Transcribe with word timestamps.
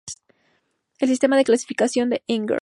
El 0.97 1.09
sistema 1.09 1.37
de 1.37 1.43
clasificación 1.43 2.09
de 2.09 2.23
Engler. 2.25 2.59